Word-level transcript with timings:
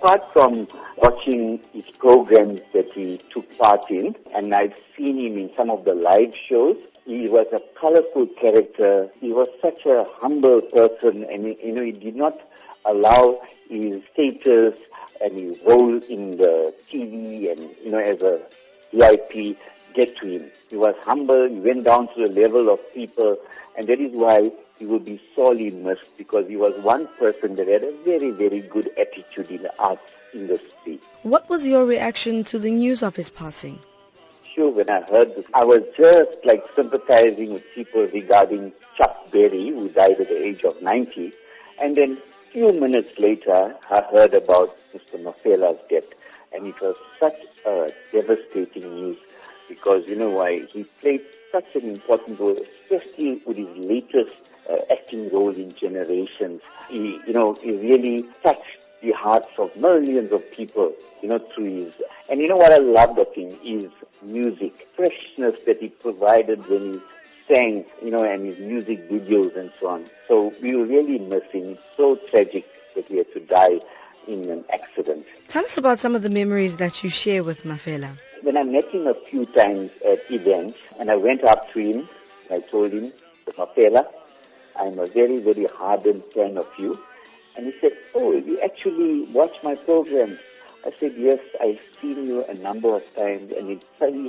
apart 0.00 0.22
from 0.32 0.66
watching 0.96 1.60
his 1.74 1.84
programs 1.98 2.60
that 2.72 2.90
he 2.92 3.18
took 3.32 3.58
part 3.58 3.90
in, 3.90 4.16
and 4.34 4.54
I've 4.54 4.74
seen 4.96 5.18
him 5.18 5.36
in 5.36 5.50
some 5.54 5.68
of 5.68 5.84
the 5.84 5.94
live 5.94 6.32
shows, 6.48 6.78
he 7.04 7.28
was 7.28 7.46
a 7.52 7.60
colorful 7.78 8.26
character. 8.40 9.10
He 9.20 9.30
was 9.32 9.48
such 9.60 9.84
a 9.84 10.06
humble 10.14 10.62
person, 10.62 11.24
and 11.24 11.44
you 11.44 11.72
know, 11.72 11.82
he 11.82 11.92
did 11.92 12.16
not 12.16 12.40
allow 12.86 13.42
his 13.68 14.02
status 14.12 14.78
and 15.20 15.32
his 15.34 15.58
role 15.66 16.02
in 16.04 16.30
the 16.38 16.74
TV 16.90 17.52
and 17.52 17.60
you 17.84 17.90
know 17.90 17.98
as 17.98 18.22
a 18.22 18.40
VIP 18.94 19.58
get 19.94 20.16
to 20.16 20.26
him. 20.26 20.50
He 20.70 20.76
was 20.76 20.94
humble. 21.02 21.46
He 21.46 21.60
went 21.60 21.84
down 21.84 22.08
to 22.14 22.26
the 22.26 22.40
level 22.40 22.72
of 22.72 22.78
people, 22.94 23.36
and 23.76 23.86
that 23.86 24.00
is 24.00 24.12
why 24.14 24.50
he 24.80 24.86
will 24.86 24.98
be 24.98 25.20
sorely 25.36 25.70
missed 25.70 26.16
because 26.16 26.48
he 26.48 26.56
was 26.56 26.74
one 26.82 27.06
person 27.18 27.54
that 27.56 27.68
had 27.68 27.84
a 27.84 27.92
very, 28.02 28.30
very 28.30 28.60
good 28.60 28.90
attitude 28.98 29.50
in 29.50 29.62
the 29.62 29.78
arts 29.78 30.10
industry. 30.32 30.98
What 31.22 31.48
was 31.50 31.66
your 31.66 31.84
reaction 31.84 32.44
to 32.44 32.58
the 32.58 32.70
news 32.70 33.02
of 33.02 33.14
his 33.14 33.28
passing? 33.28 33.78
Sure, 34.54 34.70
when 34.70 34.88
I 34.88 35.02
heard 35.02 35.36
this, 35.36 35.44
I 35.52 35.64
was 35.64 35.82
just 35.98 36.38
like 36.44 36.64
sympathizing 36.74 37.52
with 37.52 37.62
people 37.74 38.06
regarding 38.06 38.72
Chuck 38.96 39.30
Berry, 39.30 39.68
who 39.68 39.90
died 39.90 40.18
at 40.18 40.28
the 40.28 40.42
age 40.42 40.64
of 40.64 40.80
90. 40.80 41.34
And 41.78 41.94
then 41.94 42.12
a 42.48 42.52
few 42.52 42.72
minutes 42.72 43.18
later, 43.18 43.76
I 43.90 44.00
heard 44.10 44.32
about 44.32 44.78
Mr. 44.94 45.22
Mafela's 45.22 45.78
death. 45.90 46.04
And 46.52 46.66
it 46.66 46.80
was 46.80 46.96
such 47.20 47.38
a 47.66 47.90
devastating 48.12 48.94
news 48.94 49.18
because, 49.68 50.08
you 50.08 50.16
know 50.16 50.30
why, 50.30 50.64
he 50.72 50.84
played 50.84 51.20
such 51.52 51.66
an 51.74 51.90
important 51.90 52.40
role, 52.40 52.56
especially 52.56 53.42
with 53.44 53.58
his 53.58 53.68
latest 53.76 54.34
Uh, 54.70 54.76
acting 54.88 55.28
role 55.30 55.50
in 55.50 55.74
Generations. 55.74 56.60
He, 56.88 57.18
you 57.26 57.32
know, 57.32 57.54
he 57.54 57.72
really 57.72 58.24
touched 58.44 58.86
the 59.02 59.10
hearts 59.10 59.48
of 59.58 59.74
millions 59.74 60.32
of 60.32 60.48
people, 60.52 60.94
you 61.22 61.28
know, 61.28 61.40
through 61.52 61.86
his, 61.86 61.94
and 62.28 62.40
you 62.40 62.46
know 62.46 62.56
what 62.56 62.72
I 62.72 62.76
loved 62.76 63.18
of 63.18 63.34
him 63.34 63.58
is 63.64 63.90
music, 64.22 64.86
freshness 64.94 65.56
that 65.66 65.78
he 65.80 65.88
provided 65.88 66.64
when 66.68 66.92
he 66.92 67.00
sang, 67.48 67.84
you 68.00 68.12
know, 68.12 68.22
and 68.22 68.46
his 68.46 68.58
music 68.60 69.10
videos 69.10 69.56
and 69.56 69.72
so 69.80 69.88
on. 69.88 70.04
So 70.28 70.54
we 70.62 70.76
were 70.76 70.84
really 70.84 71.18
missing. 71.18 71.72
It's 71.72 71.82
so 71.96 72.14
tragic 72.30 72.64
that 72.94 73.06
he 73.06 73.16
had 73.16 73.32
to 73.32 73.40
die 73.40 73.80
in 74.28 74.48
an 74.50 74.64
accident. 74.72 75.26
Tell 75.48 75.64
us 75.64 75.78
about 75.78 75.98
some 75.98 76.14
of 76.14 76.22
the 76.22 76.30
memories 76.30 76.76
that 76.76 77.02
you 77.02 77.10
share 77.10 77.42
with 77.42 77.64
Mafela. 77.64 78.16
When 78.42 78.56
I 78.56 78.62
met 78.62 78.88
him 78.90 79.08
a 79.08 79.14
few 79.28 79.46
times 79.46 79.90
at 80.06 80.20
events, 80.30 80.78
and 81.00 81.10
I 81.10 81.16
went 81.16 81.42
up 81.42 81.72
to 81.72 81.80
him, 81.80 82.08
I 82.52 82.60
told 82.60 82.92
him, 82.92 83.12
Mafela, 83.58 84.06
I'm 84.76 84.98
a 84.98 85.06
very, 85.06 85.38
very 85.38 85.66
hardened 85.66 86.24
fan 86.34 86.58
of 86.58 86.68
you. 86.78 86.98
And 87.56 87.66
he 87.66 87.74
said, 87.80 87.92
oh, 88.14 88.32
you 88.32 88.60
actually 88.60 89.22
watch 89.32 89.54
my 89.62 89.74
program. 89.74 90.38
I 90.86 90.90
said, 90.90 91.14
yes, 91.16 91.40
I've 91.60 91.80
seen 92.00 92.26
you 92.26 92.44
a 92.44 92.54
number 92.54 92.94
of 92.96 93.02
times, 93.14 93.52
and 93.52 93.70
it's 93.70 93.84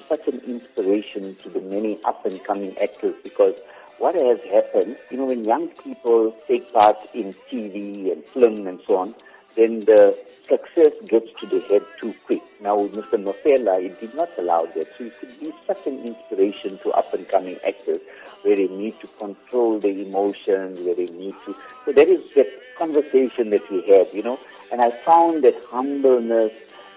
such 0.09 0.27
an 0.27 0.41
inspiration 0.45 1.35
to 1.35 1.49
the 1.49 1.61
many 1.61 1.97
up 2.03 2.25
and 2.25 2.43
coming 2.43 2.77
actors 2.79 3.15
because 3.23 3.55
what 3.99 4.15
has 4.15 4.39
happened, 4.51 4.97
you 5.09 5.17
know, 5.17 5.25
when 5.25 5.45
young 5.45 5.69
people 5.69 6.35
take 6.47 6.73
part 6.73 6.97
in 7.13 7.33
TV 7.49 8.11
and 8.11 8.25
film 8.25 8.67
and 8.67 8.81
so 8.85 8.97
on, 8.97 9.15
then 9.55 9.81
the 9.81 10.17
success 10.47 10.93
gets 11.07 11.27
to 11.39 11.45
the 11.47 11.59
head 11.61 11.85
too 11.99 12.13
quick. 12.25 12.41
Now 12.59 12.79
with 12.79 12.93
Mr. 12.93 13.23
Mafela, 13.23 13.83
it 13.83 13.99
did 13.99 14.13
not 14.15 14.29
allow 14.37 14.65
that. 14.65 14.87
So 14.97 15.05
it 15.05 15.19
could 15.19 15.39
be 15.39 15.53
such 15.65 15.87
an 15.87 16.03
inspiration 16.03 16.77
to 16.79 16.91
up 16.91 17.13
and 17.13 17.27
coming 17.27 17.57
actors 17.65 18.01
where 18.41 18.55
they 18.55 18.67
need 18.67 18.99
to 19.01 19.07
control 19.19 19.79
their 19.79 19.91
emotions, 19.91 20.79
where 20.81 20.95
they 20.95 21.05
need 21.05 21.35
to. 21.45 21.55
So 21.85 21.93
that 21.93 22.07
is 22.07 22.29
that 22.31 22.47
conversation 22.77 23.51
that 23.51 23.69
we 23.71 23.81
had, 23.87 24.07
you 24.13 24.23
know. 24.23 24.39
And 24.71 24.81
I 24.81 24.91
found 25.05 25.43
that 25.43 25.55
humbleness, 25.65 26.53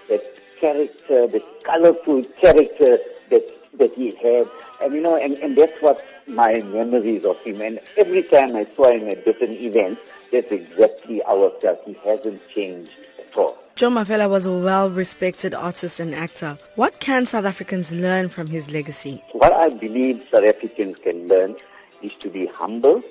that 0.09 0.39
character, 0.59 1.27
that 1.27 1.63
colorful 1.63 2.23
character 2.41 2.99
that 3.29 3.64
that 3.77 3.93
he 3.93 4.15
had. 4.15 4.49
And 4.81 4.93
you 4.93 5.01
know, 5.01 5.15
and, 5.15 5.33
and 5.35 5.57
that's 5.57 5.81
what 5.81 6.03
my 6.27 6.59
memories 6.61 7.25
of 7.25 7.39
him. 7.41 7.61
And 7.61 7.79
every 7.97 8.23
time 8.23 8.55
I 8.55 8.65
saw 8.65 8.91
him 8.91 9.07
at 9.07 9.25
different 9.25 9.59
events, 9.59 10.01
that's 10.31 10.51
exactly 10.51 11.23
I 11.23 11.49
felt. 11.61 11.81
He 11.85 11.93
hasn't 12.05 12.41
changed 12.49 12.91
at 13.19 13.37
all. 13.37 13.57
Joe 13.75 13.89
Mafela 13.89 14.29
was 14.29 14.45
a 14.45 14.51
well-respected 14.51 15.53
artist 15.53 15.99
and 15.99 16.15
actor. 16.15 16.57
What 16.75 16.99
can 17.01 17.25
South 17.25 17.43
Africans 17.45 17.91
learn 17.91 18.29
from 18.29 18.47
his 18.47 18.69
legacy? 18.71 19.21
What 19.33 19.51
I 19.51 19.69
believe 19.69 20.25
South 20.31 20.45
Africans 20.45 20.97
can 20.99 21.27
learn 21.27 21.57
is 22.01 22.13
to 22.19 22.29
be 22.29 22.45
humble. 22.45 23.03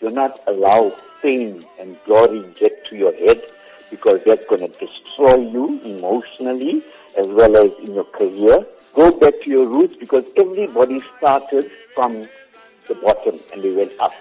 Do 0.00 0.10
not 0.10 0.40
allow 0.48 0.90
fame 1.20 1.64
and 1.78 1.96
glory 2.04 2.44
get 2.58 2.84
to 2.86 2.96
your 2.96 3.14
head 3.14 3.42
because 3.90 4.20
that's 4.26 4.44
going 4.48 4.62
to 4.62 4.78
destroy 4.84 5.36
you 5.36 5.80
emotionally 5.84 6.82
as 7.16 7.28
well 7.28 7.56
as 7.56 7.70
in 7.78 7.94
your 7.94 8.04
career. 8.04 8.66
Go 8.94 9.10
back 9.10 9.34
to 9.42 9.50
your 9.50 9.66
roots 9.66 9.96
because 9.98 10.24
everybody 10.36 11.00
started 11.18 11.70
from 11.94 12.28
the 12.88 12.94
bottom 12.96 13.40
and 13.52 13.62
they 13.62 13.72
went 13.72 13.92
up. 14.00 14.12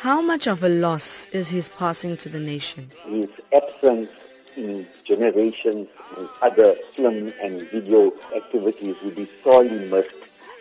How 0.00 0.20
much 0.20 0.46
of 0.46 0.62
a 0.62 0.68
loss 0.68 1.28
is 1.32 1.48
his 1.48 1.68
passing 1.70 2.16
to 2.18 2.28
the 2.28 2.38
nation? 2.38 2.90
His 3.06 3.26
absence 3.52 4.10
in 4.56 4.86
generations 5.04 5.88
and 6.16 6.28
other 6.42 6.74
film 6.92 7.32
and 7.42 7.62
video 7.70 8.12
activities 8.36 8.96
will 9.02 9.12
be 9.12 9.28
sorely 9.42 9.88
missed. 9.88 10.14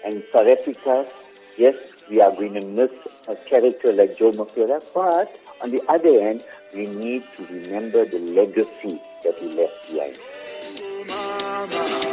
And 0.05 0.23
South 0.31 0.47
Africa, 0.47 1.05
yes, 1.57 1.75
we 2.09 2.21
are 2.21 2.31
going 2.31 2.53
to 2.53 2.61
miss 2.61 2.91
a 3.27 3.35
character 3.35 3.91
like 3.91 4.17
Joe 4.17 4.31
Mafela, 4.31 4.81
but 4.93 5.37
on 5.61 5.71
the 5.71 5.81
other 5.89 6.21
hand, 6.21 6.45
we 6.73 6.85
need 6.85 7.23
to 7.35 7.45
remember 7.47 8.05
the 8.05 8.19
legacy 8.19 9.01
that 9.23 9.37
he 9.39 9.49
left 9.49 9.91
behind. 9.91 10.17
Oh, 11.09 12.06